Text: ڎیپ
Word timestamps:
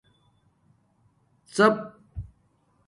ڎیپ 1.55 1.75